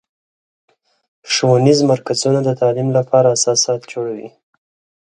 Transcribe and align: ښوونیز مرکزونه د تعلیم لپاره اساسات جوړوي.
ښوونیز 1.33 1.79
مرکزونه 1.91 2.39
د 2.43 2.49
تعلیم 2.61 2.89
لپاره 2.97 3.33
اساسات 3.35 3.81
جوړوي. 3.91 4.29